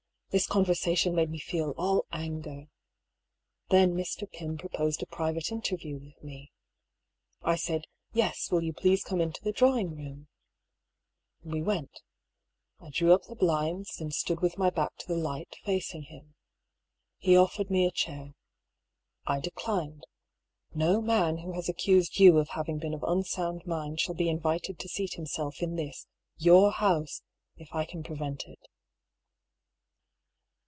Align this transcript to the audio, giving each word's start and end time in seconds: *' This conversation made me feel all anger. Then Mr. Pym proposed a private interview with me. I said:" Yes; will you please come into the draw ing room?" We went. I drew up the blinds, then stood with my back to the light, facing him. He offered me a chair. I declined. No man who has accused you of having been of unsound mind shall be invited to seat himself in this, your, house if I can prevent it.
*' 0.31 0.31
This 0.41 0.47
conversation 0.47 1.13
made 1.13 1.29
me 1.29 1.39
feel 1.39 1.71
all 1.71 2.05
anger. 2.13 2.69
Then 3.67 3.93
Mr. 3.95 4.31
Pym 4.31 4.57
proposed 4.57 5.03
a 5.03 5.05
private 5.05 5.51
interview 5.51 5.99
with 5.99 6.23
me. 6.23 6.53
I 7.41 7.57
said:" 7.57 7.83
Yes; 8.13 8.49
will 8.49 8.63
you 8.63 8.71
please 8.71 9.03
come 9.03 9.19
into 9.19 9.43
the 9.43 9.51
draw 9.51 9.75
ing 9.75 9.93
room?" 9.97 10.29
We 11.53 11.61
went. 11.61 12.01
I 12.79 12.91
drew 12.91 13.11
up 13.11 13.23
the 13.25 13.35
blinds, 13.35 13.97
then 13.97 14.11
stood 14.11 14.39
with 14.39 14.57
my 14.57 14.69
back 14.69 14.95
to 14.99 15.05
the 15.09 15.17
light, 15.17 15.57
facing 15.65 16.03
him. 16.03 16.35
He 17.17 17.35
offered 17.35 17.69
me 17.69 17.85
a 17.85 17.91
chair. 17.91 18.33
I 19.27 19.41
declined. 19.41 20.07
No 20.73 21.01
man 21.01 21.39
who 21.39 21.51
has 21.55 21.67
accused 21.67 22.19
you 22.19 22.37
of 22.37 22.47
having 22.51 22.77
been 22.79 22.93
of 22.93 23.03
unsound 23.03 23.65
mind 23.67 23.99
shall 23.99 24.15
be 24.15 24.29
invited 24.29 24.79
to 24.79 24.87
seat 24.87 25.15
himself 25.15 25.61
in 25.61 25.75
this, 25.75 26.07
your, 26.37 26.71
house 26.71 27.21
if 27.57 27.67
I 27.75 27.83
can 27.83 28.01
prevent 28.01 28.45
it. 28.45 28.59